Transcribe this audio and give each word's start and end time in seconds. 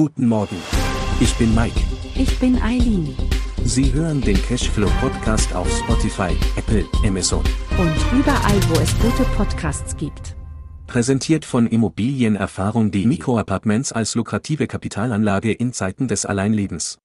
Guten 0.00 0.28
Morgen. 0.28 0.56
Ich 1.20 1.34
bin 1.34 1.54
Mike. 1.54 1.78
Ich 2.14 2.38
bin 2.38 2.56
Eileen. 2.62 3.14
Sie 3.64 3.92
hören 3.92 4.22
den 4.22 4.40
Cashflow 4.40 4.88
Podcast 4.98 5.54
auf 5.54 5.70
Spotify, 5.70 6.34
Apple, 6.56 6.86
Amazon. 7.04 7.44
Und 7.76 8.18
überall, 8.18 8.58
wo 8.70 8.80
es 8.80 8.98
gute 8.98 9.24
Podcasts 9.36 9.94
gibt. 9.98 10.36
Präsentiert 10.86 11.44
von 11.44 11.66
Immobilienerfahrung 11.66 12.90
die 12.90 13.04
Mikroapartments 13.04 13.92
als 13.92 14.14
lukrative 14.14 14.66
Kapitalanlage 14.68 15.52
in 15.52 15.74
Zeiten 15.74 16.08
des 16.08 16.24
Alleinlebens. 16.24 16.99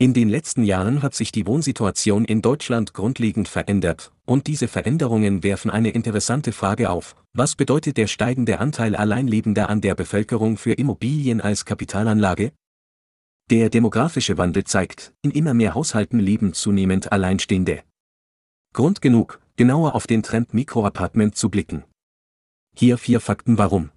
In 0.00 0.14
den 0.14 0.28
letzten 0.28 0.62
Jahren 0.62 1.02
hat 1.02 1.16
sich 1.16 1.32
die 1.32 1.44
Wohnsituation 1.44 2.24
in 2.24 2.40
Deutschland 2.40 2.94
grundlegend 2.94 3.48
verändert, 3.48 4.12
und 4.26 4.46
diese 4.46 4.68
Veränderungen 4.68 5.42
werfen 5.42 5.72
eine 5.72 5.90
interessante 5.90 6.52
Frage 6.52 6.90
auf. 6.90 7.16
Was 7.32 7.56
bedeutet 7.56 7.96
der 7.96 8.06
steigende 8.06 8.60
Anteil 8.60 8.94
Alleinlebender 8.94 9.68
an 9.68 9.80
der 9.80 9.96
Bevölkerung 9.96 10.56
für 10.56 10.72
Immobilien 10.72 11.40
als 11.40 11.64
Kapitalanlage? 11.64 12.52
Der 13.50 13.70
demografische 13.70 14.38
Wandel 14.38 14.62
zeigt, 14.62 15.14
in 15.20 15.32
immer 15.32 15.52
mehr 15.52 15.74
Haushalten 15.74 16.20
leben 16.20 16.52
zunehmend 16.52 17.10
Alleinstehende. 17.10 17.82
Grund 18.72 19.02
genug, 19.02 19.40
genauer 19.56 19.96
auf 19.96 20.06
den 20.06 20.22
Trend 20.22 20.54
Mikroapartment 20.54 21.34
zu 21.34 21.50
blicken. 21.50 21.82
Hier 22.76 22.98
vier 22.98 23.18
Fakten 23.18 23.58
warum. 23.58 23.90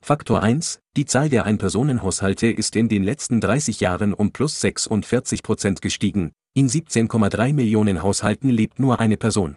Faktor 0.00 0.42
1, 0.42 0.80
die 0.96 1.04
Zahl 1.04 1.28
der 1.28 1.44
Einpersonenhaushalte 1.44 2.46
ist 2.46 2.76
in 2.76 2.88
den 2.88 3.04
letzten 3.04 3.40
30 3.40 3.80
Jahren 3.80 4.14
um 4.14 4.32
plus 4.32 4.60
46 4.60 5.42
Prozent 5.42 5.82
gestiegen, 5.82 6.32
in 6.54 6.68
17,3 6.68 7.52
Millionen 7.52 8.02
Haushalten 8.02 8.48
lebt 8.48 8.78
nur 8.78 9.00
eine 9.00 9.16
Person. 9.16 9.56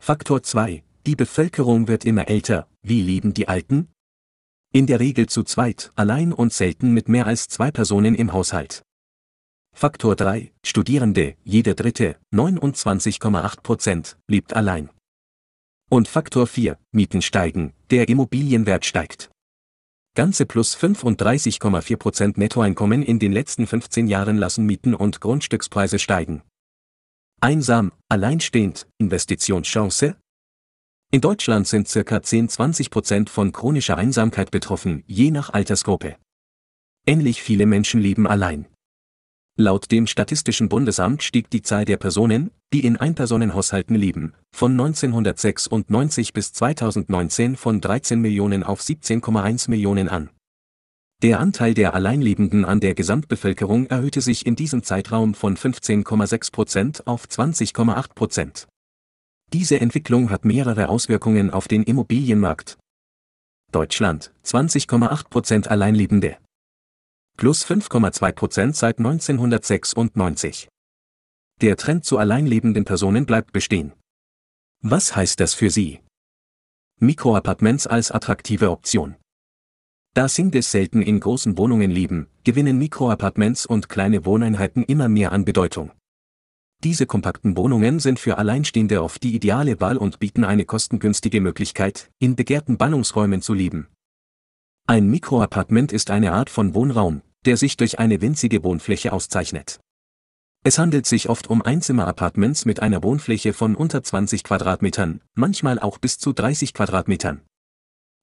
Faktor 0.00 0.42
2, 0.42 0.84
die 1.06 1.16
Bevölkerung 1.16 1.88
wird 1.88 2.04
immer 2.04 2.28
älter, 2.28 2.68
wie 2.82 3.02
leben 3.02 3.34
die 3.34 3.48
Alten? 3.48 3.88
In 4.72 4.86
der 4.86 5.00
Regel 5.00 5.26
zu 5.26 5.42
zweit, 5.42 5.90
allein 5.96 6.32
und 6.32 6.52
selten 6.52 6.92
mit 6.92 7.08
mehr 7.08 7.26
als 7.26 7.48
zwei 7.48 7.70
Personen 7.72 8.14
im 8.14 8.32
Haushalt. 8.32 8.82
Faktor 9.74 10.14
3, 10.14 10.52
Studierende, 10.64 11.34
jeder 11.42 11.74
dritte, 11.74 12.16
29,8 12.32 13.62
Prozent, 13.62 14.16
lebt 14.28 14.54
allein. 14.54 14.90
Und 15.88 16.06
Faktor 16.06 16.46
4, 16.46 16.78
Mieten 16.92 17.20
steigen, 17.20 17.72
der 17.90 18.08
Immobilienwert 18.08 18.86
steigt. 18.86 19.30
Ganze 20.16 20.46
plus 20.46 20.76
35,4% 20.76 22.34
Nettoeinkommen 22.36 23.02
in 23.02 23.18
den 23.18 23.32
letzten 23.32 23.66
15 23.66 24.06
Jahren 24.06 24.38
lassen 24.38 24.66
Mieten 24.66 24.94
und 24.94 25.20
Grundstückspreise 25.20 25.98
steigen. 25.98 26.42
Einsam, 27.40 27.92
alleinstehend, 28.08 28.86
Investitionschance? 28.98 30.16
In 31.12 31.20
Deutschland 31.20 31.66
sind 31.66 31.88
circa 31.88 32.18
10-20% 32.18 33.28
von 33.28 33.52
chronischer 33.52 33.96
Einsamkeit 33.96 34.50
betroffen, 34.50 35.02
je 35.06 35.30
nach 35.30 35.50
Altersgruppe. 35.50 36.16
Ähnlich 37.06 37.42
viele 37.42 37.66
Menschen 37.66 38.00
leben 38.00 38.26
allein. 38.26 38.66
Laut 39.56 39.90
dem 39.90 40.06
Statistischen 40.06 40.68
Bundesamt 40.68 41.22
stieg 41.22 41.50
die 41.50 41.62
Zahl 41.62 41.84
der 41.84 41.96
Personen, 41.96 42.50
die 42.72 42.84
in 42.84 42.96
Einpersonenhaushalten 42.96 43.96
leben, 43.96 44.34
von 44.54 44.72
1996 44.72 46.32
bis 46.32 46.52
2019 46.52 47.56
von 47.56 47.80
13 47.80 48.20
Millionen 48.20 48.62
auf 48.62 48.80
17,1 48.80 49.70
Millionen 49.70 50.08
an. 50.08 50.30
Der 51.22 51.40
Anteil 51.40 51.74
der 51.74 51.94
Alleinlebenden 51.94 52.64
an 52.64 52.80
der 52.80 52.94
Gesamtbevölkerung 52.94 53.86
erhöhte 53.86 54.20
sich 54.20 54.46
in 54.46 54.56
diesem 54.56 54.82
Zeitraum 54.82 55.34
von 55.34 55.56
15,6 55.56 56.52
Prozent 56.52 57.06
auf 57.06 57.26
20,8 57.26 58.14
Prozent. 58.14 58.68
Diese 59.52 59.80
Entwicklung 59.80 60.30
hat 60.30 60.44
mehrere 60.44 60.88
Auswirkungen 60.88 61.50
auf 61.50 61.68
den 61.68 61.82
Immobilienmarkt. 61.82 62.78
Deutschland, 63.72 64.32
20,8 64.44 65.28
Prozent 65.28 65.68
Alleinlebende 65.68 66.38
plus 67.40 67.64
5,2 67.64 68.32
Prozent 68.32 68.76
seit 68.76 68.98
1996. 68.98 70.68
Der 71.60 71.76
Trend 71.76 72.06
zu 72.06 72.16
alleinlebenden 72.16 72.86
Personen 72.86 73.26
bleibt 73.26 73.52
bestehen. 73.52 73.92
Was 74.80 75.14
heißt 75.14 75.40
das 75.40 75.52
für 75.52 75.68
Sie? 75.68 76.00
Mikroappartements 77.00 77.86
als 77.86 78.10
attraktive 78.10 78.70
Option. 78.70 79.16
Da 80.14 80.28
Singles 80.28 80.70
selten 80.70 81.02
in 81.02 81.20
großen 81.20 81.58
Wohnungen 81.58 81.90
leben, 81.90 82.28
gewinnen 82.44 82.78
Mikroappartements 82.78 83.66
und 83.66 83.90
kleine 83.90 84.24
Wohneinheiten 84.24 84.84
immer 84.84 85.10
mehr 85.10 85.32
an 85.32 85.44
Bedeutung. 85.44 85.90
Diese 86.82 87.04
kompakten 87.04 87.58
Wohnungen 87.58 88.00
sind 88.00 88.18
für 88.18 88.38
Alleinstehende 88.38 89.02
oft 89.02 89.22
die 89.22 89.34
ideale 89.34 89.82
Wahl 89.82 89.98
und 89.98 90.18
bieten 90.18 90.44
eine 90.44 90.64
kostengünstige 90.64 91.42
Möglichkeit, 91.42 92.10
in 92.18 92.36
begehrten 92.36 92.78
Ballungsräumen 92.78 93.42
zu 93.42 93.52
leben. 93.52 93.88
Ein 94.86 95.10
Mikroappartement 95.10 95.92
ist 95.92 96.10
eine 96.10 96.32
Art 96.32 96.48
von 96.48 96.74
Wohnraum, 96.74 97.20
der 97.44 97.58
sich 97.58 97.76
durch 97.76 97.98
eine 97.98 98.22
winzige 98.22 98.64
Wohnfläche 98.64 99.12
auszeichnet. 99.12 99.78
Es 100.62 100.78
handelt 100.78 101.06
sich 101.06 101.30
oft 101.30 101.48
um 101.48 101.62
Einzimmer-Appartements 101.62 102.66
mit 102.66 102.80
einer 102.80 103.02
Wohnfläche 103.02 103.54
von 103.54 103.74
unter 103.74 104.02
20 104.02 104.44
Quadratmetern, 104.44 105.22
manchmal 105.34 105.78
auch 105.78 105.96
bis 105.96 106.18
zu 106.18 106.34
30 106.34 106.74
Quadratmetern. 106.74 107.40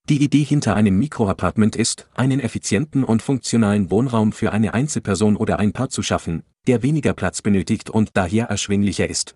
Die 0.08 0.24
Idee 0.24 0.44
hinter 0.44 0.76
einem 0.76 1.00
Mikroappartement 1.00 1.76
ist, 1.76 2.08
einen 2.14 2.40
effizienten 2.40 3.04
und 3.04 3.24
funktionalen 3.24 3.90
Wohnraum 3.90 4.32
für 4.32 4.52
eine 4.52 4.76
Einzelperson 4.76 5.36
oder 5.36 5.58
ein 5.58 5.74
Paar 5.74 5.90
zu 5.90 6.04
schaffen, 6.04 6.44
der 6.68 6.84
weniger 6.84 7.14
Platz 7.14 7.42
benötigt 7.42 7.90
und 7.90 8.12
daher 8.14 8.46
erschwinglicher 8.46 9.10
ist. 9.10 9.36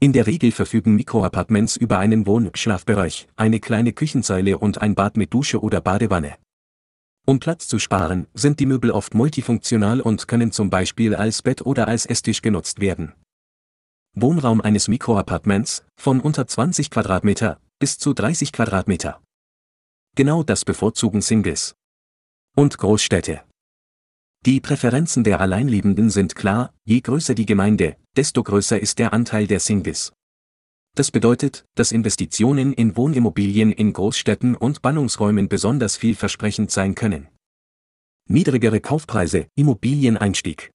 In 0.00 0.12
der 0.12 0.26
Regel 0.26 0.50
verfügen 0.50 0.96
Mikroappartements 0.96 1.76
über 1.76 1.98
einen 1.98 2.26
Wohn-Schlafbereich, 2.26 3.28
eine 3.36 3.60
kleine 3.60 3.92
Küchensäule 3.92 4.58
und 4.58 4.82
ein 4.82 4.96
Bad 4.96 5.16
mit 5.16 5.32
Dusche 5.32 5.62
oder 5.62 5.80
Badewanne. 5.80 6.34
Um 7.30 7.38
Platz 7.38 7.68
zu 7.68 7.78
sparen, 7.78 8.26
sind 8.34 8.58
die 8.58 8.66
Möbel 8.66 8.90
oft 8.90 9.14
multifunktional 9.14 10.00
und 10.00 10.26
können 10.26 10.50
zum 10.50 10.68
Beispiel 10.68 11.14
als 11.14 11.42
Bett 11.42 11.64
oder 11.64 11.86
als 11.86 12.04
Esstisch 12.04 12.42
genutzt 12.42 12.80
werden. 12.80 13.12
Wohnraum 14.16 14.60
eines 14.60 14.88
Mikroappartements, 14.88 15.84
von 15.96 16.18
unter 16.18 16.48
20 16.48 16.90
Quadratmeter 16.90 17.60
bis 17.78 17.98
zu 17.98 18.14
30 18.14 18.50
Quadratmeter. 18.50 19.22
Genau 20.16 20.42
das 20.42 20.64
bevorzugen 20.64 21.22
Singles. 21.22 21.76
Und 22.56 22.78
Großstädte. 22.78 23.42
Die 24.44 24.60
Präferenzen 24.60 25.22
der 25.22 25.40
Alleinlebenden 25.40 26.10
sind 26.10 26.34
klar, 26.34 26.74
je 26.84 27.00
größer 27.00 27.36
die 27.36 27.46
Gemeinde, 27.46 27.96
desto 28.16 28.42
größer 28.42 28.80
ist 28.80 28.98
der 28.98 29.12
Anteil 29.12 29.46
der 29.46 29.60
Singles. 29.60 30.12
Das 30.96 31.10
bedeutet, 31.10 31.64
dass 31.74 31.92
Investitionen 31.92 32.72
in 32.72 32.96
Wohnimmobilien 32.96 33.72
in 33.72 33.92
Großstädten 33.92 34.56
und 34.56 34.82
Ballungsräumen 34.82 35.48
besonders 35.48 35.96
vielversprechend 35.96 36.70
sein 36.70 36.94
können. 36.94 37.28
Niedrigere 38.28 38.80
Kaufpreise, 38.80 39.46
Immobilieneinstieg. 39.56 40.70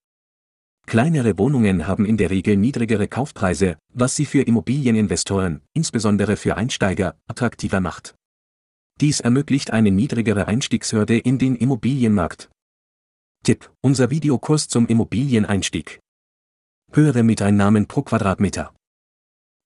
Kleinere 0.88 1.38
Wohnungen 1.38 1.88
haben 1.88 2.06
in 2.06 2.18
der 2.18 2.30
Regel 2.30 2.58
niedrigere 2.58 3.08
Kaufpreise, 3.08 3.78
was 3.94 4.16
sie 4.16 4.25
für 4.25 4.42
Immobilieninvestoren, 4.42 5.62
insbesondere 5.74 6.38
für 6.38 6.58
Einsteiger, 6.58 7.18
attraktiver 7.28 7.80
macht. 7.81 8.16
Dies 9.02 9.20
ermöglicht 9.20 9.72
eine 9.72 9.92
niedrigere 9.92 10.48
Einstiegshürde 10.48 11.18
in 11.18 11.40
den 11.40 11.56
Immobilienmarkt. 11.56 12.50
Tipp: 13.44 13.72
Unser 13.81 14.09
Videokurs 14.12 14.68
zum 14.68 14.88
Immobilieneinstieg. 14.88 16.00
Höhere 16.92 17.24
Miteinnahmen 17.24 17.88
pro 17.88 18.04
Quadratmeter. 18.04 18.74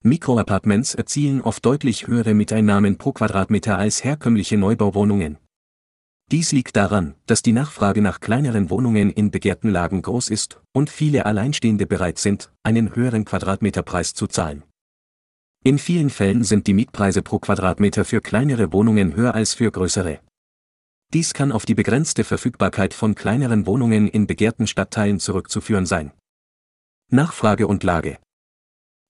Mikroappartements 0.01 0.95
erzielen 0.95 1.41
oft 1.41 1.65
deutlich 1.65 2.07
höhere 2.07 2.33
Mieteinnahmen 2.33 2.97
pro 2.97 3.11
Quadratmeter 3.11 3.77
als 3.77 4.05
herkömmliche 4.05 4.57
Neubauwohnungen. 4.57 5.37
Dies 6.31 6.53
liegt 6.53 6.77
daran, 6.77 7.15
dass 7.25 7.41
die 7.41 7.51
Nachfrage 7.51 8.01
nach 8.01 8.21
kleineren 8.21 8.69
Wohnungen 8.69 9.09
in 9.09 9.29
begehrten 9.29 9.69
Lagen 9.69 10.01
groß 10.01 10.29
ist 10.29 10.61
und 10.71 10.89
viele 10.89 11.25
Alleinstehende 11.25 11.85
bereit 11.85 12.17
sind, 12.17 12.49
einen 12.63 12.95
höheren 12.95 13.25
Quadratmeterpreis 13.25 14.13
zu 14.13 14.27
zahlen. 14.27 14.63
In 15.65 15.77
vielen 15.77 16.09
Fällen 16.09 16.45
sind 16.45 16.67
die 16.67 16.73
Mietpreise 16.73 17.21
pro 17.21 17.39
Quadratmeter 17.39 18.05
für 18.05 18.21
kleinere 18.21 18.71
Wohnungen 18.71 19.17
höher 19.17 19.35
als 19.35 19.53
für 19.53 19.69
größere. 19.69 20.21
Dies 21.13 21.33
kann 21.33 21.51
auf 21.51 21.65
die 21.65 21.75
begrenzte 21.75 22.23
Verfügbarkeit 22.23 22.93
von 22.93 23.15
kleineren 23.15 23.65
Wohnungen 23.65 24.07
in 24.07 24.27
begehrten 24.27 24.65
Stadtteilen 24.65 25.19
zurückzuführen 25.19 25.85
sein. 25.85 26.13
Nachfrage 27.11 27.67
und 27.67 27.83
Lage 27.83 28.17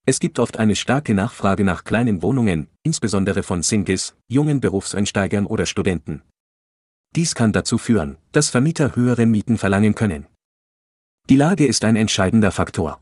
es 0.10 0.20
gibt 0.20 0.40
oft 0.40 0.58
eine 0.58 0.76
starke 0.76 1.14
Nachfrage 1.14 1.64
nach 1.64 1.84
kleinen 1.84 2.24
Wohnungen, 2.24 2.68
insbesondere 2.82 3.44
von 3.44 3.62
Singles, 3.62 4.16
jungen 4.28 4.60
Berufseinsteigern 4.60 5.46
oder 5.46 5.68
Studenten. 5.68 6.24
Dies 7.16 7.36
kann 7.36 7.54
dazu 7.54 7.78
führen, 7.78 8.18
dass 8.32 8.50
Vermieter 8.50 8.96
höhere 8.96 9.28
Mieten 9.28 9.60
verlangen 9.60 9.94
können. 9.94 10.26
Die 11.30 11.36
Lage 11.36 11.68
ist 11.68 11.86
ein 11.86 11.96
entscheidender 11.96 12.52
Faktor. 12.52 13.00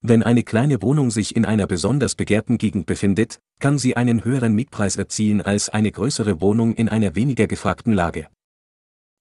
Wenn 0.00 0.22
eine 0.22 0.44
kleine 0.44 0.80
Wohnung 0.80 1.10
sich 1.10 1.34
in 1.34 1.44
einer 1.44 1.66
besonders 1.66 2.14
begehrten 2.14 2.56
Gegend 2.56 2.86
befindet, 2.86 3.40
kann 3.58 3.76
sie 3.76 3.96
einen 3.96 4.24
höheren 4.24 4.54
Mietpreis 4.54 4.94
erzielen 4.94 5.42
als 5.42 5.70
eine 5.70 5.90
größere 5.90 6.40
Wohnung 6.40 6.76
in 6.76 6.88
einer 6.88 7.16
weniger 7.16 7.48
gefragten 7.48 7.94
Lage. 7.94 8.28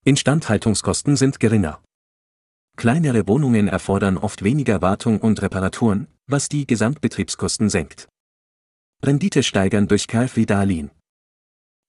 Instandhaltungskosten 0.06 1.16
sind 1.16 1.40
geringer. 1.40 1.82
Kleinere 2.82 3.28
Wohnungen 3.28 3.68
erfordern 3.68 4.18
oft 4.18 4.44
weniger 4.44 4.82
Wartung 4.82 5.20
und 5.20 5.44
Reparaturen, 5.44 6.08
was 6.26 6.50
die 6.50 6.66
Gesamtbetriebskosten 6.66 7.70
senkt. 7.70 8.08
Rendite 9.04 9.44
steigern 9.44 9.88
durch 9.88 10.08
KfW-Darlehen. 10.08 10.90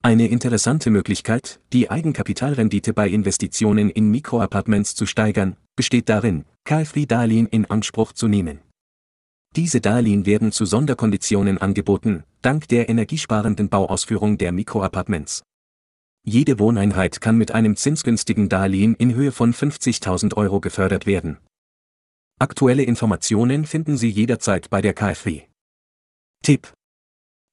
Eine 0.03 0.29
interessante 0.29 0.91
Möglichkeit, 0.91 1.61
die 1.73 1.91
Eigenkapitalrendite 1.91 2.93
bei 2.93 3.09
Investitionen 3.09 3.89
in 3.89 4.11
Mikroapartments 4.11 4.95
zu 4.95 5.07
steigern, 5.07 5.57
besteht 5.77 6.11
darin, 6.11 6.45
KfW-Darlehen 6.65 7.47
in 7.47 7.65
Anspruch 7.71 8.13
zu 8.13 8.29
nehmen. 8.29 8.59
Diese 9.57 9.81
Darlehen 9.81 10.27
werden 10.27 10.53
zu 10.53 10.67
Sonderkonditionen 10.67 11.57
angeboten, 11.57 12.25
dank 12.43 12.69
der 12.69 12.91
energiesparenden 12.91 13.71
Bauausführung 13.71 14.37
der 14.37 14.53
Mikroapartments. 14.53 15.43
Jede 16.25 16.61
Wohneinheit 16.61 17.21
kann 17.21 17.37
mit 17.37 17.51
einem 17.51 17.75
zinsgünstigen 17.75 18.49
Darlehen 18.49 18.95
in 18.95 19.15
Höhe 19.15 19.33
von 19.33 19.53
50.000 19.53 20.37
Euro 20.37 20.61
gefördert 20.61 21.05
werden. 21.05 21.39
Aktuelle 22.39 22.85
Informationen 22.85 23.67
finden 23.67 23.97
Sie 23.97 24.09
jederzeit 24.09 24.71
bei 24.71 24.81
der 24.81 24.95
KfW. 24.95 25.43
Tipp. 26.45 26.73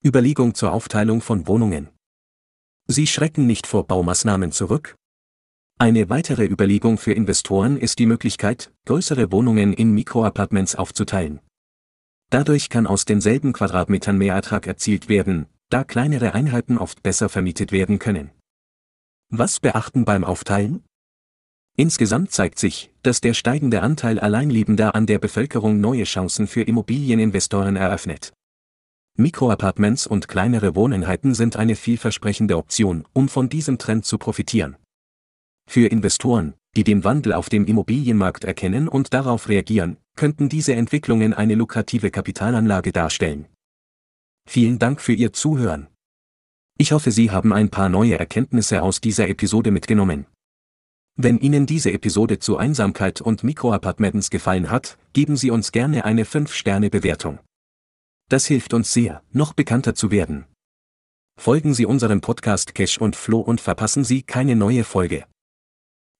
Überlegung 0.05 0.53
zur 0.53 0.71
Aufteilung 0.71 1.21
von 1.21 1.47
Wohnungen. 1.47 1.89
Sie 2.87 3.07
schrecken 3.07 3.47
nicht 3.47 3.65
vor 3.65 3.87
Baumaßnahmen 3.87 4.51
zurück? 4.51 4.95
Eine 5.79 6.09
weitere 6.09 6.45
Überlegung 6.45 6.97
für 6.97 7.13
Investoren 7.13 7.77
ist 7.77 7.97
die 7.99 8.05
Möglichkeit, 8.05 8.71
größere 8.85 9.31
Wohnungen 9.31 9.73
in 9.73 9.93
Mikroapartments 9.93 10.75
aufzuteilen. 10.75 11.39
Dadurch 12.29 12.69
kann 12.69 12.85
aus 12.85 13.05
denselben 13.05 13.53
Quadratmetern 13.53 14.17
mehr 14.17 14.35
Ertrag 14.35 14.67
erzielt 14.67 15.09
werden, 15.09 15.47
da 15.69 15.83
kleinere 15.83 16.33
Einheiten 16.33 16.77
oft 16.77 17.01
besser 17.01 17.29
vermietet 17.29 17.71
werden 17.71 17.97
können. 17.97 18.29
Was 19.31 19.59
beachten 19.59 20.05
beim 20.05 20.23
Aufteilen? 20.23 20.83
Insgesamt 21.77 22.31
zeigt 22.31 22.57
sich, 22.57 22.91
dass 23.03 23.21
der 23.21 23.35
steigende 23.35 23.81
Anteil 23.81 24.19
Alleinlebender 24.19 24.95
an 24.95 25.05
der 25.05 25.19
Bevölkerung 25.19 25.79
neue 25.79 26.05
Chancen 26.05 26.47
für 26.47 26.63
Immobilieninvestoren 26.63 27.75
eröffnet. 27.75 28.33
Mikroapartments 29.17 30.07
und 30.07 30.27
kleinere 30.27 30.75
Wohneinheiten 30.75 31.35
sind 31.35 31.57
eine 31.57 31.75
vielversprechende 31.75 32.57
Option, 32.57 33.05
um 33.13 33.29
von 33.29 33.49
diesem 33.49 33.77
Trend 33.77 34.05
zu 34.05 34.17
profitieren. 34.17 34.77
Für 35.69 35.87
Investoren, 35.87 36.55
die 36.75 36.83
den 36.83 37.03
Wandel 37.03 37.33
auf 37.33 37.49
dem 37.49 37.65
Immobilienmarkt 37.65 38.45
erkennen 38.45 38.87
und 38.87 39.13
darauf 39.13 39.47
reagieren, 39.47 39.97
könnten 40.15 40.49
diese 40.49 40.73
Entwicklungen 40.73 41.35
eine 41.35 41.53
lukrative 41.53 42.09
Kapitalanlage 42.09 42.91
darstellen. 42.91 43.45
Vielen 44.47 44.79
Dank 44.79 45.01
für 45.01 45.13
Ihr 45.13 45.33
Zuhören. 45.33 45.88
Ich 46.81 46.93
hoffe, 46.93 47.11
Sie 47.11 47.29
haben 47.29 47.51
ein 47.51 47.69
paar 47.69 47.89
neue 47.89 48.17
Erkenntnisse 48.17 48.81
aus 48.81 49.01
dieser 49.01 49.27
Episode 49.27 49.69
mitgenommen. 49.69 50.27
Wenn 51.17 51.37
Ihnen 51.37 51.65
diese 51.65 51.91
Episode 51.91 52.39
zu 52.39 52.55
Einsamkeit 52.55 53.19
und 53.19 53.43
Mikroapartments 53.43 54.29
gefallen 54.29 54.71
hat, 54.71 54.97
geben 55.11 55.35
Sie 55.35 55.51
uns 55.51 55.73
gerne 55.73 56.05
eine 56.05 56.23
5-Sterne-Bewertung. 56.23 57.39
Das 58.29 58.45
hilft 58.45 58.73
uns 58.73 58.93
sehr, 58.93 59.21
noch 59.33 59.51
bekannter 59.51 59.93
zu 59.93 60.09
werden. 60.09 60.45
Folgen 61.37 61.73
Sie 61.73 61.85
unserem 61.85 62.21
Podcast 62.21 62.73
Cash 62.73 62.97
und 62.97 63.17
Flo 63.17 63.41
und 63.41 63.59
verpassen 63.59 64.05
Sie 64.05 64.23
keine 64.23 64.55
neue 64.55 64.85
Folge. 64.85 65.25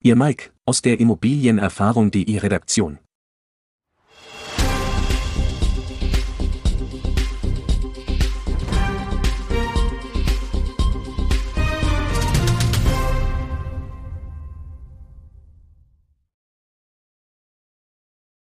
Ihr 0.04 0.18
Mike, 0.18 0.52
aus 0.66 0.82
der 0.82 1.00
Immobilienerfahrung.de 1.00 2.38
Redaktion. 2.38 3.00